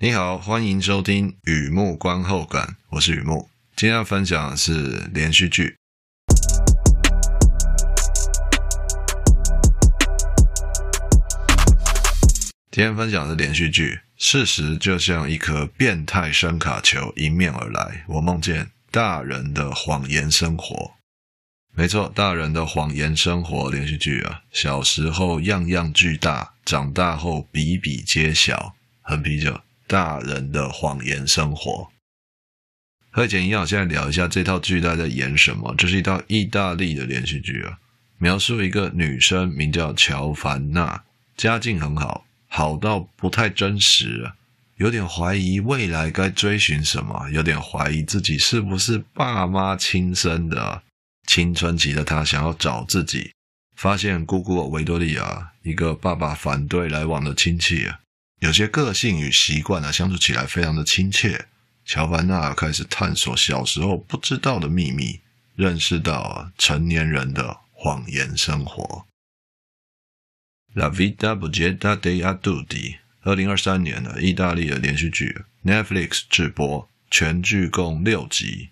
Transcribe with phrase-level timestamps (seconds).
[0.00, 3.50] 你好，欢迎收听雨木观后感，我是雨木。
[3.74, 5.74] 今天要分享的是连续剧。
[12.70, 13.98] 今天分享的是连续剧。
[14.16, 20.92] 事实就像一颗变态声卡球迎面而来，我梦见大人的谎言生活。
[21.74, 29.60] 没错，大人的谎言生活连续剧啊，小时候样样巨大，长大后比比皆小，很啤酒。
[29.88, 31.88] 大人的谎言生活，
[33.10, 35.74] 和以前一样，现在聊一下这套剧大概在演什么。
[35.78, 37.78] 这是一套意大利的连续剧啊，
[38.18, 41.02] 描述一个女生名叫乔凡娜，
[41.36, 44.36] 家境很好，好到不太真实啊，
[44.76, 50.82] 有点怀疑未来该追寻什么，有点怀疑自己是不是爸妈亲生的。
[51.26, 53.32] 青春期的她想要找自己，
[53.74, 58.00] 发现姑姑维多利亚，一个爸爸反对来往的亲戚啊。
[58.40, 61.46] 有些个性与习惯呢，相处起来非常的亲切。
[61.84, 65.20] 乔凡娜开始探索小时候不知道的秘密，
[65.56, 69.06] 认识到成年人的谎言生活。
[70.74, 78.68] La vita b u g e t t a degli adulti，二零二三年的意大利的连续剧，Netflix 直播，全剧共六集。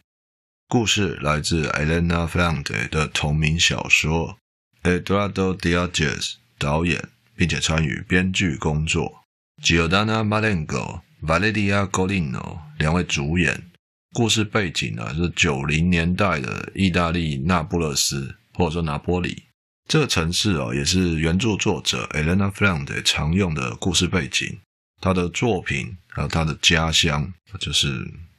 [0.68, 4.38] 故事来自 Elena f l a n d e 的同名小说
[4.82, 9.24] ，Edoardo Biaggi 导演，并且参与编剧工作。
[9.62, 13.70] Giordana Marengo、Valeria Golino 两位主演。
[14.12, 19.44] 故事背景呢是九零年代的意大利那不勒斯，或者说拿波里
[19.88, 24.58] 这个城市哦，也是原著作者 Elena Ferrante 常用的故事背景。
[25.00, 27.88] 他的作品还有他的家乡，就是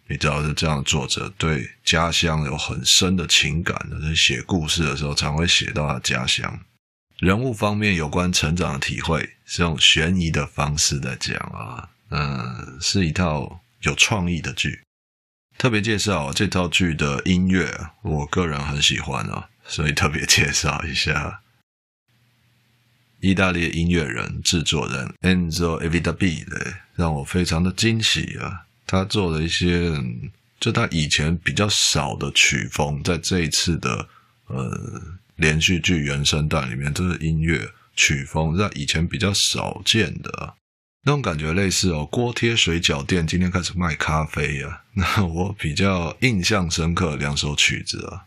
[0.10, 6.60] 你知道，是这样作者对家乡有很深的情感的，写故事的时候常会写到他家乡。
[7.18, 14.82] 人物方面有关成长的体会，是用悬疑的方式在讲啊，嗯，是一套有创意的剧。
[15.58, 21.42] 特别介绍这套剧的音乐，我个人很喜欢啊，所以特别介绍一下。
[23.20, 29.92] 意大利音乐人、制作人 Enzo Evitabile 让我非常的惊喜啊，他做了一些，
[30.60, 34.08] 就他以前比较少的曲风，在这一次的
[34.46, 35.18] 呃。
[35.38, 40.56] 连续剧原声带里面这是音乐曲风，在以前比较少见的
[41.04, 44.84] 那种感觉，类似哦，锅贴水饺店今天开始卖咖啡啊。
[44.94, 48.26] 那我比较印象深刻的两首曲子啊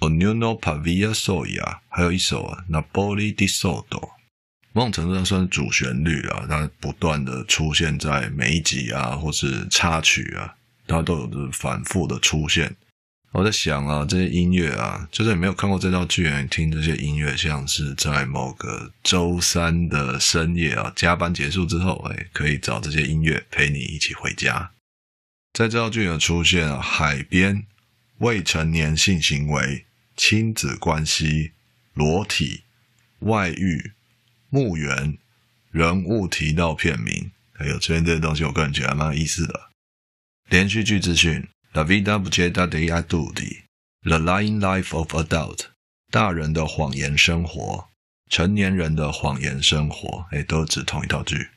[0.00, 4.10] ，Ognuno Pavia Soia，还有一首啊，Napoli di Sotto，
[4.72, 12.76] 某种程度上算是主旋律啊，它不断的出现在每一集啊，或是插曲啊，它都有着反复的出现。
[13.32, 24.70] 我在想啊，这些音乐啊，就是你没有看过这套剧，你听这些音乐，像是在某个周三的深夜啊，加班结束之后，哎，可以找这些音乐陪你一起回家。
[25.52, 27.66] 在这套剧的出现啊，海边、
[28.18, 29.84] 未成年性行为、
[30.16, 31.52] 亲子关系、
[31.92, 32.62] 裸体、
[33.20, 33.92] 外遇、
[34.48, 35.18] 墓园、
[35.70, 39.68] 人物提到片名，还有这边这些东西，我个人觉得蛮有意思的。
[40.48, 41.46] 连续剧资讯。
[41.74, 43.64] La vita buggetta de adulti,
[44.02, 45.66] The Lying Life of Adult，
[46.10, 47.88] 大人的谎言生活，
[48.30, 51.50] 成年人的谎言生活，哎，都指同一套剧。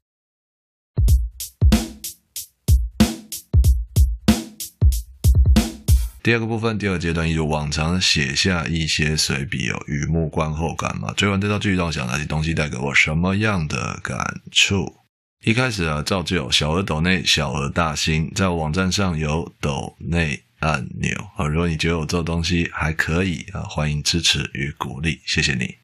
[6.22, 11.14] 第二个部分，第二阶段，一如往常写下一些随笔哦，雨幕观后感嘛。
[11.14, 15.01] 追完这套剧，让我想那些东西带给我什么样的感触？
[15.44, 21.48] 一开始啊，照旧，小额抖内，小额大新，在网站上有抖内按钮啊。
[21.48, 25.78] 如果你觉得我做东西还可以啊，欢迎支持与鼓励，谢谢你。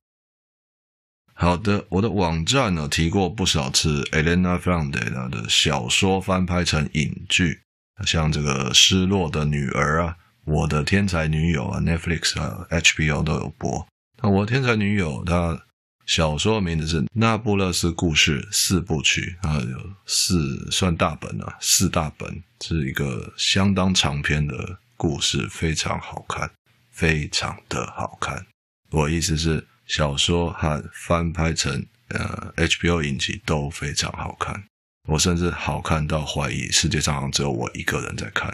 [1.34, 7.62] 好的，我的网站呢提过不少次，Elena f r o n d e 的小说翻拍成影剧，
[8.06, 10.16] 像这个《失落的女儿》啊，
[10.52, 13.88] 《我的天才女友》啊，Netflix 啊，HBO 都有播。
[14.22, 15.64] 那《我的天才女友》她。
[16.08, 26.50] 小说的名字是《那不勒斯故事四部曲》，啊，有四算大本啊，四大本，是一个相当长篇的故事，非常好看，
[26.92, 28.46] 非常的好看。
[28.92, 34.64] 我意思是，小说和翻拍成呃 HBO 影集都非常好看，
[35.10, 38.50] 我甚至好看到怀疑世界上好像只有我一个人在看。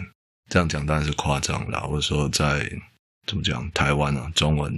[0.50, 2.68] 这样讲当然是夸张了，或者说在。
[3.26, 3.70] 怎么讲？
[3.72, 4.72] 台湾啊，中文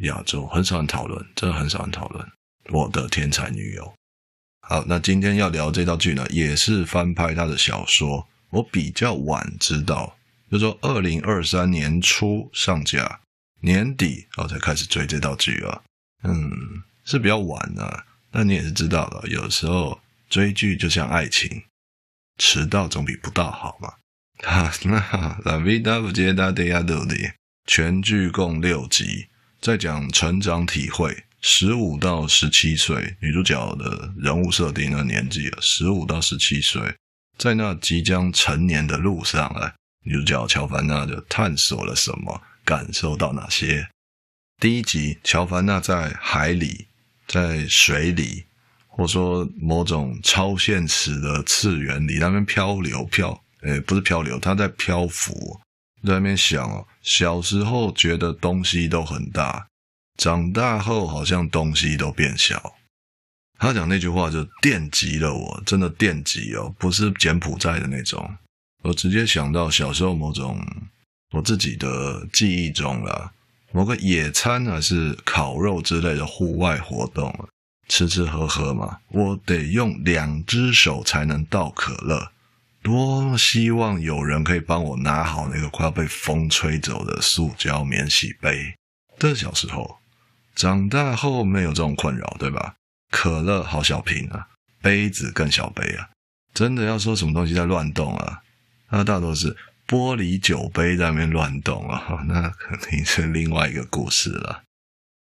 [0.00, 2.26] 亚洲很少人讨论，真的很少人讨论。
[2.70, 3.94] 我的天才女友。
[4.60, 8.28] 好，那今天要聊这套剧呢，也是翻拍他的小说。
[8.50, 10.16] 我比较晚知道，
[10.50, 13.20] 就是说二零二三年初上架，
[13.60, 15.82] 年底我才开始追这套剧啊。
[16.24, 16.50] 嗯，
[17.04, 18.04] 是比较晚啊。
[18.30, 19.98] 那你也是知道的，有时候
[20.28, 21.64] 追剧就像爱情，
[22.36, 23.94] 迟到总比不到好嘛。
[24.44, 27.32] 哈，那哈 La vida bella della donna，
[27.68, 29.26] 全剧共六集，
[29.60, 31.24] 在讲成长体会。
[31.42, 36.94] 十五到十七岁，女主角的人物设定的年纪啊，十五到十七岁，
[37.36, 43.86] 在那即将成年的路上啊，女主角乔凡娜就探索了什么，感受到哪些。
[44.58, 46.86] 第一集，乔凡娜在海里，
[47.26, 48.46] 在水里，
[48.86, 55.60] 或者说某种超现实的次元里，那边漂流漂，诶，不是漂流，她在漂浮，
[56.04, 59.66] 在那边想哦，小时候觉得东西都很大。
[60.16, 62.74] 长大后好像东西都变小，
[63.56, 68.28] 他讲那句话就电击了我，真的电击哦，不是柬埔寨的那种，
[68.82, 70.60] 我直接想到小时候某种
[71.30, 73.32] 我自己的记忆中了，
[73.70, 77.32] 某个野餐还是烤肉之类的户外活动，
[77.88, 82.32] 吃吃喝喝嘛，我得用两只手才能倒可乐，
[82.88, 88.74] 多希望有人可以帮我拿好那个快要被风吹走的塑胶免洗杯，
[89.18, 89.98] 这小时候。
[90.54, 92.74] 长大后没有这种困扰，对吧？
[93.10, 94.48] 可乐好小瓶啊，
[94.82, 96.08] 杯子更小杯啊。
[96.52, 98.40] 真的要说什么东西在乱动啊？
[98.90, 99.56] 那大多是
[99.86, 104.62] 玻璃酒杯在那边乱动啊， 那肯定是另外一个故事了。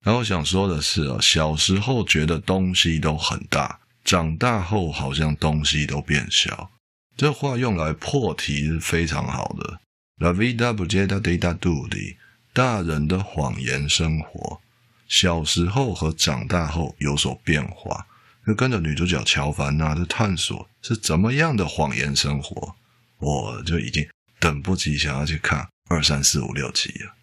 [0.06, 6.69] 然后想说的是啊，小时候觉得东西都很大，长大后好像东西都变小。
[7.17, 9.81] 这话用来破题是非常好的。
[10.19, 12.15] La vida bella della donna，
[12.53, 14.61] 大人的谎言生活。
[15.07, 18.05] 小时候和长大后有所变化，
[18.45, 22.75] 就跟着女主角乔凡娜的探索是怎么样的谎言生活，
[23.17, 24.07] 我就已经
[24.39, 27.13] 等不及想要去看二三四五六集了。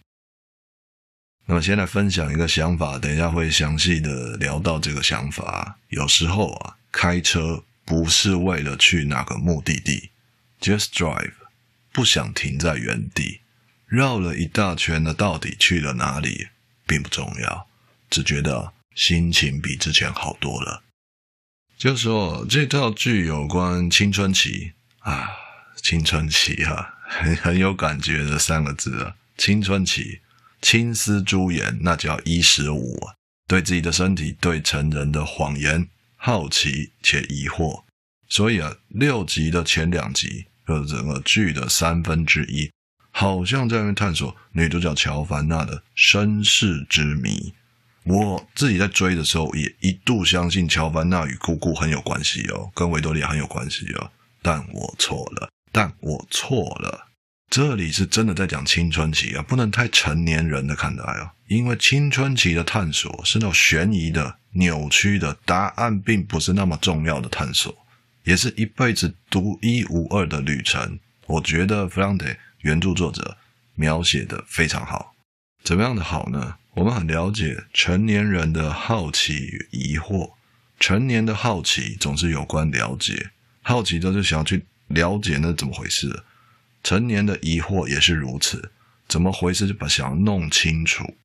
[1.46, 5.78] 那么，先来分享一个想法，等一下会详细的聊到这个想法。
[5.90, 10.10] 有时候啊，开车不是为了去哪个目的地
[10.60, 11.32] ，just drive，
[11.92, 13.40] 不想停在原地，
[13.86, 16.48] 绕了一大圈的到底去了哪里，
[16.86, 17.68] 并不重要。
[18.08, 20.82] 只觉得心情比之前好多了。
[21.76, 25.28] 就说这套剧有关青春期啊，
[25.82, 30.20] 青春期啊，很 很有感觉的三个字啊，青春期，
[30.62, 32.98] 青丝朱颜，那叫衣食五，
[33.48, 35.88] 对自己的身体，对成人的谎言，
[36.26, 37.84] 好奇且疑惑。
[38.30, 42.70] 所以啊，六集的前两集，就是整个剧的三分之一，
[43.10, 47.52] 好像在那边探索女主角乔凡娜的身世之谜。
[48.04, 54.10] 我自己在追的时候，也一度相信乔凡娜与姑姑很有关系哦，跟维多利亚很有关系哦。
[54.40, 57.08] 但我错了，但我错了。
[57.54, 61.32] 这里是真的在讲青春期啊，不能太成年人的看待啊。
[61.46, 67.72] 因为青春期的探索是那种悬疑的、扭曲的，答案并不是那么重要的探索，
[68.24, 70.98] 也是一辈子独一无二的旅程。
[71.28, 72.26] 我觉得弗朗德
[72.62, 73.36] 原著作者
[73.76, 75.14] 描写的非常好，
[75.62, 76.56] 怎么样的好呢？
[76.72, 80.32] 我们很了解成年人的好奇与疑惑，
[80.80, 83.30] 成年的好奇总是有关了解，
[83.62, 86.24] 好奇都是想要去了解那怎么回事。
[86.84, 88.70] 成年的疑惑也是如此，
[89.08, 91.16] 怎么回事就把想要弄清楚。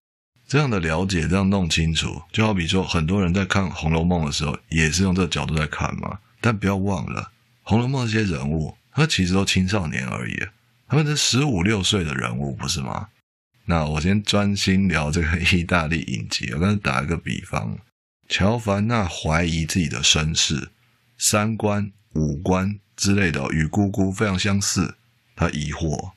[0.48, 6.18] 这样的了解，这样弄清楚，就好比说很多人在看《红楼梦》的时候，也是用这个角度在看嘛。
[6.42, 7.22] 但不要忘了，
[7.62, 10.40] 《红楼梦》这些人物，他其实都青少年而已，
[10.88, 13.10] 他们是十五六岁的人物，不是吗？
[13.66, 16.50] 那我先专心聊这个意大利影集。
[16.54, 17.78] 我刚才打一个比方，
[18.28, 20.70] 乔凡娜怀疑自己的身世、
[21.18, 24.96] 三观、五官之类的，与姑姑非常相似。
[25.40, 26.12] 他疑惑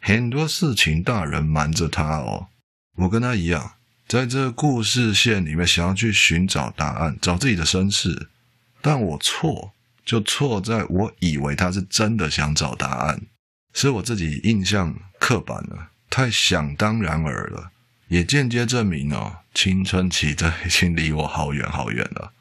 [0.00, 2.48] 很多事情，大人瞒着他哦。
[2.96, 3.74] 我跟他一样，
[4.08, 8.28] 在这故事线里面想要去寻找答案，找自己的身世。
[8.82, 9.72] 但我错，
[10.04, 13.20] 就错在我以为他是真的想找答案，
[13.72, 15.90] 是我自己印象刻板了。
[16.08, 17.70] 太想当然尔了，
[18.08, 22.32] 也间接证明哦，青春期这已经离我好远好远了。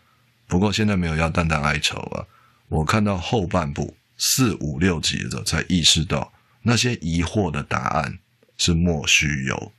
[0.48, 2.26] 不过现在没有要淡淡哀愁啊，
[2.70, 8.20] 我看到后半部四五六集的时候，才意识到那些疑惑的答案
[8.58, 9.72] 是莫须有。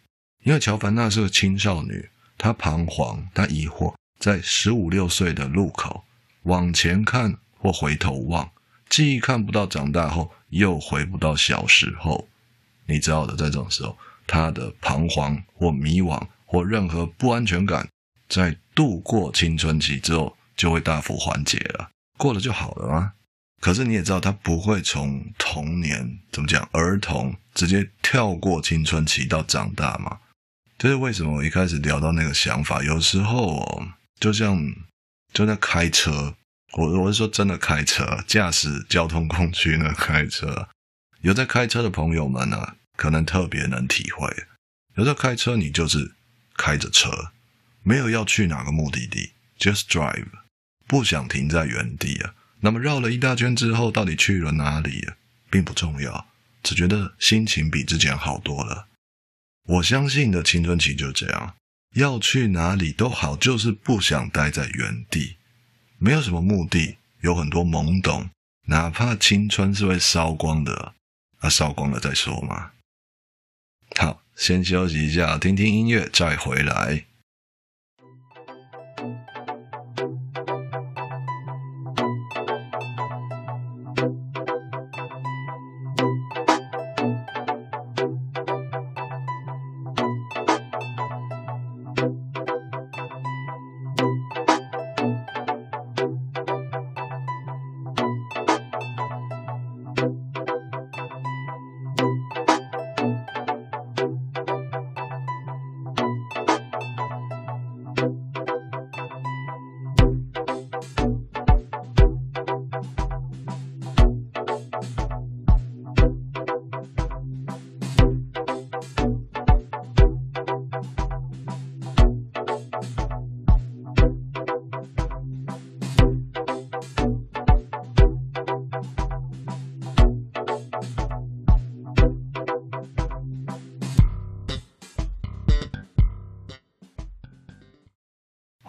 [0.42, 6.04] 因为乔凡娜是个青少女，她彷徨，她疑惑，在十五六岁的路口
[6.44, 8.50] 往前看或回头望，
[8.88, 12.26] 既看不到长大后，又回不到小时候。
[12.86, 17.86] 你知道的，在这种时候，她的彷徨或迷惘或任何不安全感，
[18.26, 23.12] 在度过青春期之后就会大幅缓解了，过了就好了吗？
[23.60, 30.18] 可是你也知道，他不会从童年怎么讲儿童直接跳过青春期到长大嘛？
[30.78, 31.36] 这是为什么？
[31.36, 33.88] 我一开始聊到那个想法，有时候哦，
[34.18, 34.74] 就像
[35.34, 36.34] 就在开车，
[36.72, 40.68] 我我是说真的开车，驾驶交通工具呢，开车。
[41.20, 44.44] 有在开车的朋友们呢，可能特别能体会。
[44.94, 46.14] 有时候开车，你就是
[46.56, 47.32] 开着车，
[47.82, 50.28] 没有要去哪个目的地，just drive，
[50.86, 52.34] 不想停在原地啊。
[52.60, 55.08] 那么绕了一大圈之后，到底去了哪里，
[55.50, 56.26] 并不重要，
[56.62, 58.88] 只觉得心情比之前好多了。
[59.64, 61.54] 我相信的青春期就这样，
[61.94, 65.36] 要去哪里都好，就是不想待在原地，
[65.98, 68.30] 没有什么目的，有很多懵懂，
[68.66, 70.94] 哪怕青春是会烧光的。
[71.38, 72.72] 啊，烧光了再说嘛。
[73.96, 77.06] 好，先休息一下，听听音乐，再回来。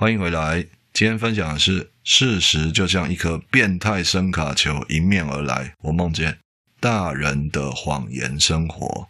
[0.01, 5.75] 欢迎回来，今天分享的是事实就像一颗变态声卡球迎面而来。
[5.81, 6.39] 我梦见
[6.79, 9.10] 大人的谎言生活。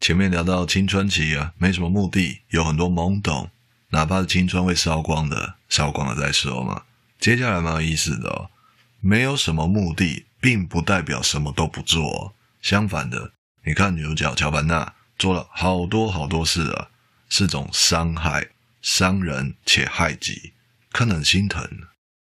[0.00, 3.48] 前面聊到青春期啊，没什么目的，有很多懵懂，
[3.90, 6.82] 哪怕是青春会烧光的，烧光了再说嘛。
[7.20, 8.50] 接下来蛮有意思的哦，
[8.98, 12.34] 没有什么目的，并不代表什么都不做。
[12.60, 13.30] 相反的，
[13.64, 16.88] 你看女主角乔凡娜做了好多好多事啊，
[17.28, 18.48] 是种伤害。
[18.86, 20.52] 伤人且害己，
[20.92, 21.68] 看得很心疼。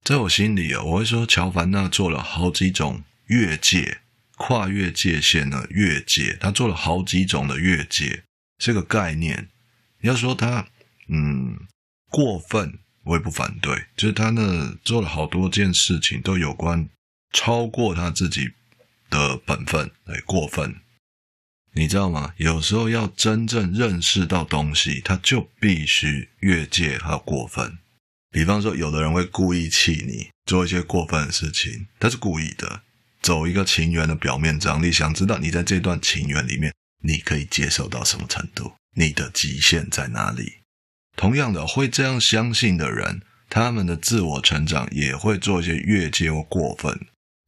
[0.05, 3.99] 在我心里啊，我会说乔凡娜做了好几种越界、
[4.37, 8.23] 跨越界限的越界，他做了好几种的越界，
[8.57, 9.49] 这个概念。
[9.99, 10.65] 你要说他
[11.09, 11.67] 嗯
[12.09, 16.87] 过分，我也不反对，就是他呢做了好多件事情都有关
[17.33, 18.51] 超过他自己
[19.09, 20.77] 的本分，哎，过分。
[21.77, 22.33] 你知道吗？
[22.37, 27.77] 有时候要真正认识到东西，他就必须越界和过分。
[28.31, 32.81] 比方说，有的人会故意气你，做一些过分的事情，他是故意的，
[33.21, 40.53] 走一个情缘的表面张力，想知道你在这段情缘里面，你可以接受到什么程度，你的极限在哪里。
[41.15, 46.99] 同样的，会这样相信的人，他们的自我成长也会做一些越界或过分。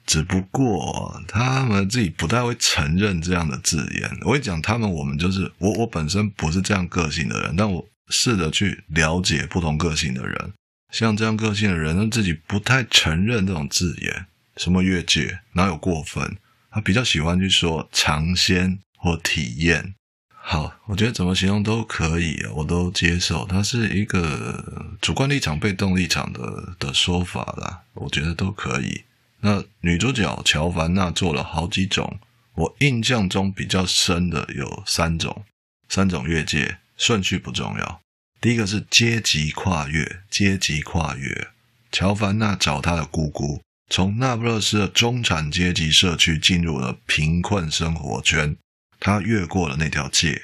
[0.09, 4.09] 只不过他们自己不太会承认这样的字眼。
[4.21, 10.51] 我会讲他们，我们就是我，我本身不是这样个性的人，但我试着去了解不同个性的人。
[10.91, 14.25] 像这样个性的人，他自己不太承认这种字眼，
[14.57, 16.37] 什么越界，哪有过分？
[16.71, 19.93] 他比较喜欢去说尝鲜或体验。
[20.33, 23.45] 好，我觉得怎么形容都可以，我都接受。
[23.45, 29.03] 它是一个主观立场、被动立场的的说法啦，我觉得都可以。
[29.41, 32.19] 那女主角乔凡娜做了好几种，
[32.55, 35.45] 我印象中比较深的有三种，
[35.87, 38.01] 三种越界，顺序不重要。
[38.41, 41.49] 第一个是阶级跨越，阶级跨越。
[41.91, 48.55] 乔凡娜找她的姑姑，从那不勒斯的中产阶级社区进入了贫困生活圈，
[48.99, 50.43] 她越过了那条界。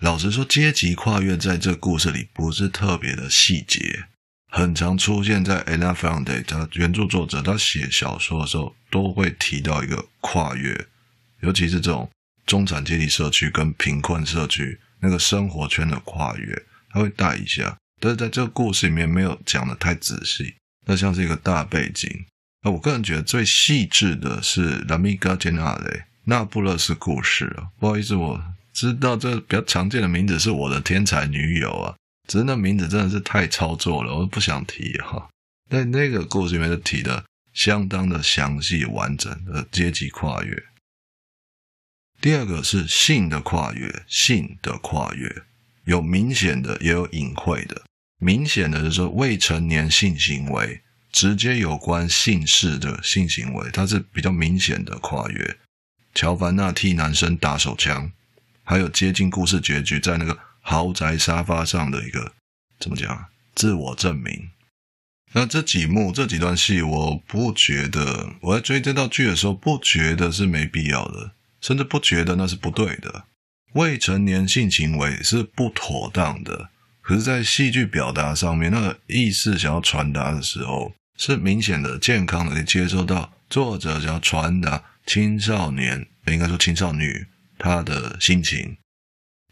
[0.00, 4.06] 老实说，阶级跨越在这故事里不是特别的细节。
[4.50, 10.86] 很常出现在 Anna Ferrante，他原著作者他写小说的时候都会提到一个跨越，
[11.40, 12.10] 尤其是这种
[12.46, 20.54] 中产阶级社区跟贫困社区那个生活圈的跨越，他会带一下，但是在这个故事里面没有讲得太仔细，
[20.86, 22.10] 那像是一个大背景。
[22.62, 31.94] 那我个人觉得最细致的是 L'Amica Geniale 那不勒斯故事啊，不好意思，我知道这比较常见的名字是我的天才女友啊。
[32.28, 35.30] 只是那名字真的是太操作了，我不想提哈。
[35.70, 40.62] 但那个故事里面就提的相当的详细完整的阶级跨越。
[42.20, 45.42] 第二个是性的跨越，性的跨越
[45.86, 47.82] 有明显的也有隐晦的。
[48.20, 55.56] 明显的就是未成年性行为，直接有关性事的性行为，它是比较明显的跨越。
[56.14, 58.12] 乔凡娜替男生打手枪，
[58.64, 60.38] 还有接近故事结局在那个。
[60.68, 62.34] 豪宅沙发上的一个
[62.78, 63.24] 怎么讲？
[63.54, 64.50] 自我证明。
[65.32, 71.32] 那这几幕这几段戏，我不觉得我在追这道剧的时候，不觉得是没必要的，
[71.62, 73.24] 甚至不觉得那是不对的。
[73.72, 76.68] 未成年性行为是不妥当的，
[77.00, 88.76] 可是，在戏剧表达上面，那个意思想要传达的时候，是明显的、健康的，可以接受到作者想要传达青少年，应该说青少女她的心情。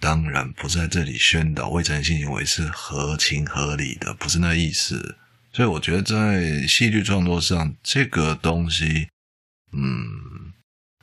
[0.00, 5.16] 当然不在这里宣导未成年性行为是合情合理的，不是那意思。
[5.52, 9.08] 所以我觉得在戏剧创作上，这个东西，
[9.72, 10.52] 嗯，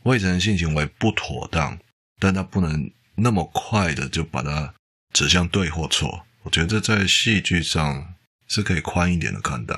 [0.03, 1.79] 未成年性行为不妥当，
[2.19, 2.91] 但它不能。
[3.15, 4.73] 那么快的就把它
[5.13, 8.15] 指向对或错，我觉得在戏剧上
[8.47, 9.75] 是可以宽一点的看待。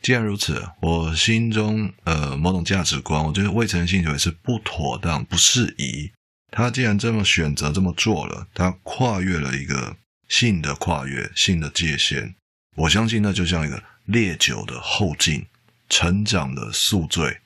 [0.00, 6.12] 既然如此，我心中呃某种价值观，我觉得未成年性行为是不妥当、不适宜。
[6.56, 9.96] 他既然这么选择这么做了，他跨越了一个
[10.28, 12.36] 性的跨越、性的界限。
[12.76, 15.44] 我相信那就像一个烈酒的后劲、
[15.88, 17.40] 成长的宿醉。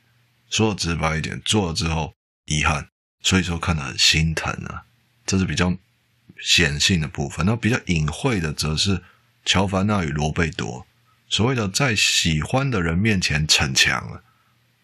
[0.51, 2.13] 说的直白一点，做了之后
[2.45, 2.87] 遗憾，
[3.23, 4.85] 所以说看得很心疼啊。
[5.25, 5.75] 这是比较
[6.39, 9.03] 显性的部分，那比较隐晦的则是
[9.47, 10.87] 乔凡纳与罗贝多
[11.31, 14.23] 所谓的在喜欢的人面前逞强了。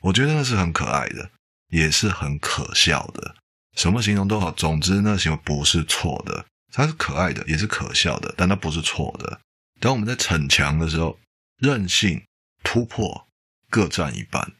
[0.00, 1.30] 我觉得那是很可爱的，
[1.68, 3.34] 也是很可笑的。
[3.74, 9.40] 什么形容都好，总之那行为不是错的，它是可爱的，也是可笑的，但它不是错的。
[9.80, 11.18] 当我们在逞强的时候，
[11.58, 12.22] 任性、
[12.62, 13.26] 突破
[13.68, 14.52] 各占一半。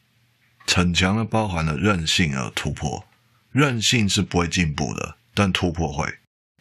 [0.67, 3.05] 逞强呢，包含了任性而突破，
[3.51, 5.15] 任性是不会进步的。
[5.33, 6.11] 但突破会，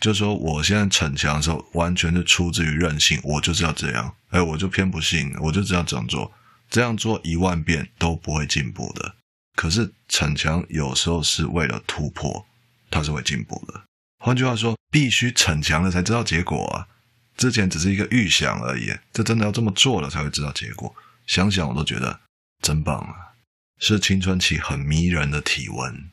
[0.00, 6.32] 就说，我现在逞强的时候，完全是出自于任性，我就是要这样，哎，我就偏不信，我就这样这样做，
[6.68, 9.14] 这样做一万遍都不会进步的。
[9.54, 12.46] 可是逞强有时候是为了突破，
[12.90, 13.82] 它是会进步的。
[14.18, 16.88] 换句话说，必须逞强了才知道结果啊！
[17.36, 20.94] 之前只是一个预想而已，这真的要这么做了才会知道结果。
[21.26, 22.20] 想想我都觉得
[22.62, 23.34] 真棒啊，
[23.78, 26.10] 是青春期很迷人的体温。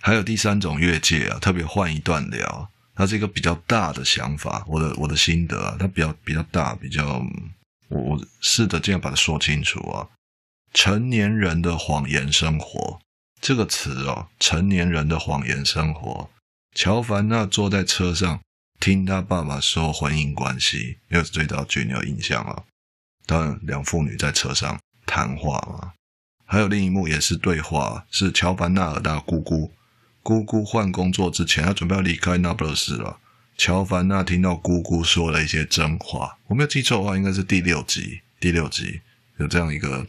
[0.00, 7.24] 还有第三种越界啊，特别换一段聊，它是一个比较大的想法，我的我的心得啊，它比较比较大，比较
[7.88, 10.08] 我我试着这样把它说清楚啊。
[10.72, 13.00] 成年人的谎言生活
[13.40, 16.30] 这个词哦，成年人的谎言生活。
[16.74, 18.40] 乔凡娜坐在车上
[18.78, 22.62] 听他爸爸说婚姻关系，没有这道剧你有印象啊？
[23.26, 25.92] 当然，两父女在车上谈话嘛。
[26.44, 29.72] 还有另一幕也是对话，是乔凡纳和他姑姑。
[30.22, 33.18] 姑姑换工作之前，他准备要离开那不勒斯了。
[33.56, 38.20] 乔凡纳听到姑姑说了一些真话，我没有记错的话，应该是第六集。
[38.40, 39.00] 第六集
[39.38, 40.06] 有这样一个，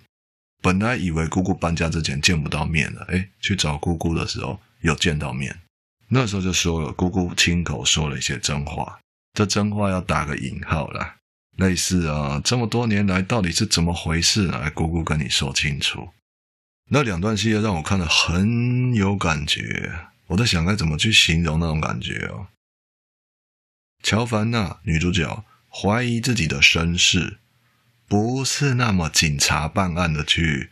[0.62, 5.62] 本来以为姑姑搬家之前见不到面了，诶，去找姑姑的时候有见到面。
[6.10, 9.00] 那时候就说了，姑姑亲口说了一些真话，
[9.34, 11.18] 这真话要打个引号啦，
[11.58, 14.60] 类似啊，这么多年来到底是怎么回事呢？
[14.60, 16.10] 来，姑姑跟你说清楚。
[16.92, 19.94] 那两段戏让我看得很有感觉，
[20.28, 22.48] 我在想该怎么去形容那种感觉哦。
[24.02, 27.38] 乔凡娜女主角怀疑自己的身世，
[28.10, 30.72] 不是那么警察办案的去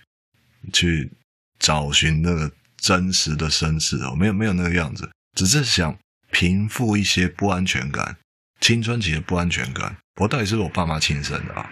[0.74, 1.14] 去
[1.60, 5.98] 找寻那个真实的身世哦，没有没有那个样子，只是想
[6.32, 8.18] 平复一些不安全感，
[8.60, 9.96] 青春期的不安全感。
[10.20, 11.70] 我到底是不是我爸妈亲生的啊？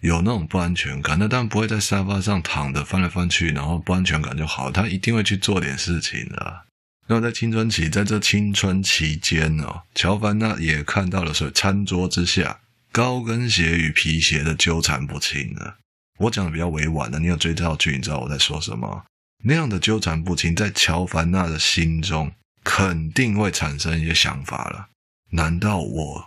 [0.00, 4.72] 有那种不安全感，那当然不会在沙发上躺着翻来翻去，然后不安全感就好。
[4.72, 6.62] 他一定会去做点事情的。
[7.06, 12.60] 那么在青春期，在这青春期间哦，乔凡娜也看到了，所以餐桌之下
[12.92, 15.78] 高跟鞋与皮鞋的纠缠不清了。
[16.18, 19.04] 我讲的比较委婉的，你有追这套剧，你知道我在说什么？
[19.44, 24.88] 那样的纠缠不清，在乔凡娜的心中肯定会产生一些想法了。
[25.30, 26.24] 难道我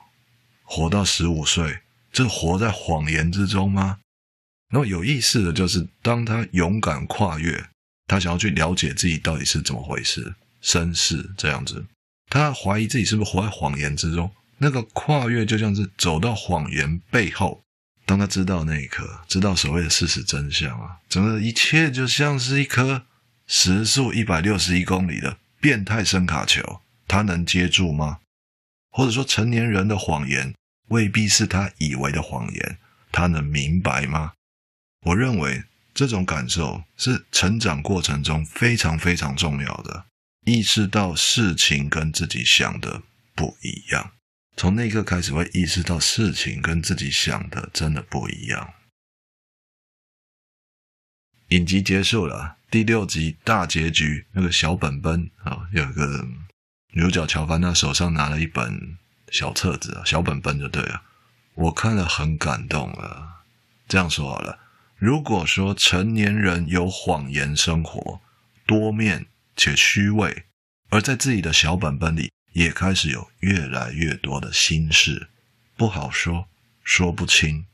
[0.64, 1.80] 活到十五岁？
[2.12, 4.00] 这活在谎言之中吗？
[4.72, 7.64] 那么有意思的就是，当他勇敢跨越，
[8.08, 11.86] 他想要去了解自己到底是怎么回事，身世这样子，
[12.30, 14.32] 他怀疑自己是不是活在谎言之中。
[14.64, 17.62] 那个跨越就像是走到谎言背后，
[18.06, 23.06] 当他知道那一刻，知道所谓的事实真相啊，整个一切就像是一颗
[23.46, 28.20] 时速一百六十一公里的变态声卡球，他能接住吗？
[28.90, 30.54] 或者说，成年人的谎言？
[30.90, 32.78] 未必是他以为的谎言，
[33.12, 34.34] 他能明白吗？
[35.06, 40.06] 我认为这种感受是成长过程中非常非常重要的，
[40.46, 43.02] 意识到事情跟自己想的
[43.34, 44.12] 不一样，
[44.56, 48.74] 从那一刻开始会意识到事情跟自己想的真的不一样。
[51.50, 56.28] 影集结束了，第六集大结局，那个小本本啊，有一个
[56.94, 58.98] 女主角乔凡娜手上拿了一本。
[59.32, 61.02] 小册子啊，小本本就对了。
[61.56, 63.42] 我看了很感动啊。
[63.88, 64.60] 这样说好了，
[64.96, 68.22] 如果说成年人有谎言生活，
[68.68, 70.46] 多面且虚伪，
[70.90, 75.28] 而在自己的小本本里也开始有越来越多的心事，
[75.76, 76.48] 不好说，
[76.84, 77.66] 说不清，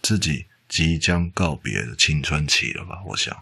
[0.00, 3.02] 自己即将告别的青春期了吧？
[3.06, 3.36] 我想，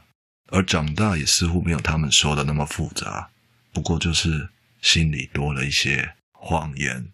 [0.49, 3.31] 而长大也似乎没有他们说的那么复杂，
[3.73, 4.49] 不过就是
[4.81, 7.09] 心里多了一些谎言。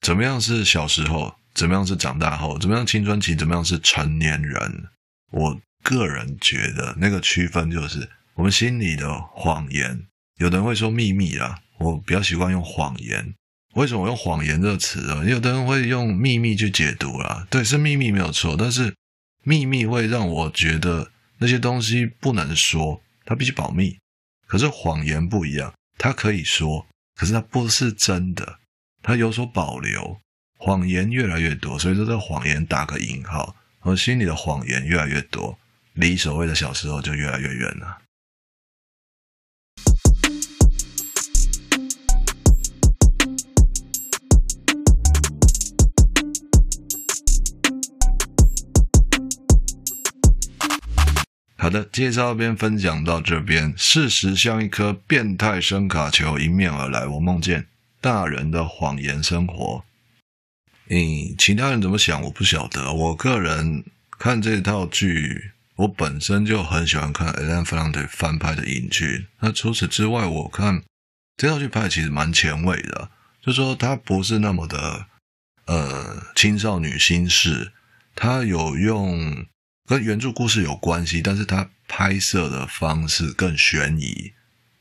[0.00, 1.36] 怎么样是小时候？
[1.54, 2.58] 怎么样是长大后？
[2.58, 3.34] 怎么样青春期？
[3.34, 4.88] 怎么样是成年人？
[5.30, 10.06] 我个人觉得那个区分就是我们心里的谎言。
[10.38, 13.34] 有的人会说秘密啊，我比较习惯用谎言。
[13.74, 15.24] 为什么我用谎言这个词啊？
[15.24, 18.94] 有的人会用秘密去解读啦，对，是秘密没有错，但是
[19.42, 23.98] 秘密会让我觉得那些东西不能说，它必须保密。
[24.46, 28.60] 可是谎言不一样，它可以说，可是它不是真的，
[29.02, 30.18] 它有所保留。
[30.56, 35.58] 谎言越来越多，所以说这谎言打个引号，我心里的谎言越来越多，
[35.94, 37.98] 离所谓的小时候就越来越远了。
[51.64, 57.66] 好的，介绍边分享到这边，事实像一颗变态声卡球迎面而来，我梦见
[58.02, 59.82] 大人的谎言生活。
[60.90, 62.92] 嗯，其他人怎么想我不晓得。
[62.92, 63.82] 我个人
[64.18, 69.28] 看这套剧，我本身就很喜欢看 Elena Ferrante 翻拍的影剧。
[69.40, 70.82] 那除此之外，我看
[71.38, 73.08] 这套剧拍的其实蛮前卫的，
[73.40, 75.06] 就说它不是那么的
[75.64, 77.72] 呃青少女心事，
[78.14, 79.46] 它有用
[79.86, 84.32] 跟原著故事有关系，但是它拍摄的方式更悬疑，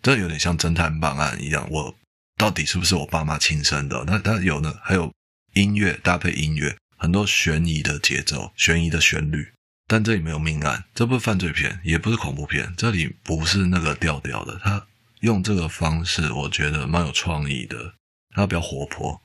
[0.02, 1.68] 这有点像侦探办案一样。
[1.70, 1.96] 我
[2.38, 4.04] 到底是不是我爸妈亲生的？
[4.08, 5.12] 那它有呢，还有。
[5.56, 9.54] 音乐搭配音乐，很多悬疑的节奏，悬疑的旋律。
[9.88, 14.60] 但这里没有命案，这不是犯罪片，也不是恐怖片，这里不是那个调调的。
[14.64, 14.84] 他
[15.20, 17.94] 用这个方式，我觉得蛮有创意的。
[18.36, 19.22] 他比较活泼，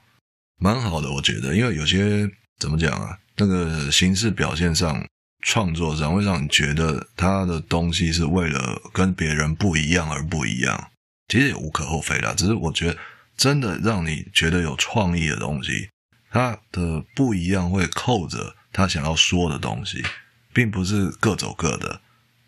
[0.60, 1.56] 蛮好的，我觉得。
[1.56, 5.02] 因为有些怎么讲啊，那个形式表现上、
[5.40, 10.90] 创作上，会让你觉得他的东西是为了跟别人不一样而不一样。
[11.28, 12.98] 其实也无可厚非啦，只是我觉得
[13.36, 15.88] 真的让你觉得有创意的东西。
[16.30, 20.04] 他的不一样会扣着他想要说的东西，
[20.52, 22.00] 并不是各走各的。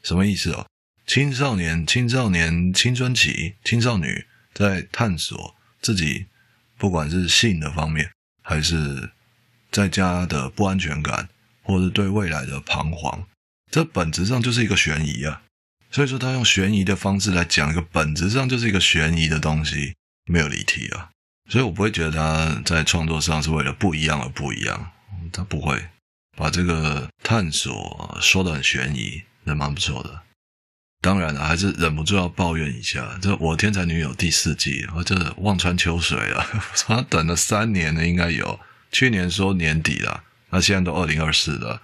[0.02, 0.66] 什么意思哦？
[1.06, 6.26] 青少年、青少年、青春期、青少女在探索自己，
[6.78, 8.10] 不管是性的方面，
[8.42, 9.10] 还是
[9.70, 11.28] 在家的不安全感，
[11.62, 13.24] 或者对未来的彷徨，
[13.70, 15.42] 这本质上就是一个悬疑啊。
[15.90, 19.94] 所以说，他用悬疑的方式来讲一个本质上就是一个悬疑的东西，
[20.26, 21.10] 没有离题啊。
[21.48, 24.92] 所以我不会觉得他在创作上是为了不一样而不一样，
[25.32, 25.88] 他不会
[26.36, 30.22] 把这个探索说得很悬疑，那蛮不错的。
[31.02, 36.46] 当然了，还是忍不住要抱怨一下，这《我天才女友》第四季，我这望穿秋水了，
[36.86, 38.60] 他等了三年了，应该有。
[38.92, 41.82] 去年说年底了，那现在都二零二四了，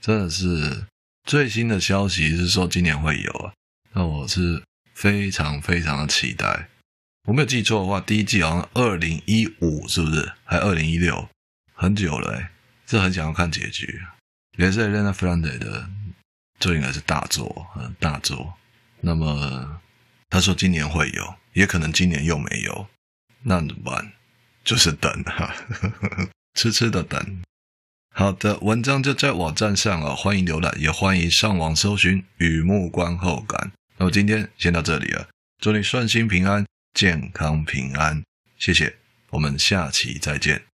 [0.00, 0.86] 真的是
[1.24, 3.52] 最新的消息是说今年会有啊，
[3.92, 4.62] 那我是
[4.94, 6.68] 非常非常的期待。
[7.28, 10.32] 我没有记错的话，第一季好像二零一五，是不是？
[10.44, 11.28] 还二零一六，
[11.74, 12.48] 很久了诶，
[12.86, 14.00] 这很想要看结局。
[14.56, 15.88] 也是 Elena Ferrante 的，
[16.58, 18.54] 这应该是大作，嗯，大作。
[19.00, 19.80] 那么
[20.28, 22.88] 他说今年会有，也可能今年又没有，
[23.42, 24.12] 那怎么办？
[24.64, 25.54] 就是等哈，
[26.54, 27.42] 痴痴的等。
[28.20, 33.58] 好的，文章就在网站上了，欢迎浏览，也欢迎上网搜寻《雨幕观后感》。
[33.96, 35.26] 那么今天先到这里了，
[35.58, 36.66] 祝你顺心平安。
[36.92, 38.22] 健康平安，
[38.58, 38.94] 谢谢，
[39.30, 40.69] 我们下期再见。